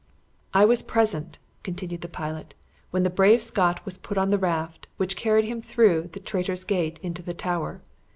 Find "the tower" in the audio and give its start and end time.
7.21-7.81